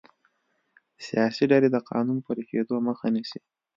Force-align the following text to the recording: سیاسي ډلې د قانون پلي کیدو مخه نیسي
سیاسي 1.05 1.43
ډلې 1.51 1.69
د 1.71 1.77
قانون 1.89 2.17
پلي 2.25 2.43
کیدو 2.49 2.75
مخه 2.87 3.07
نیسي 3.15 3.39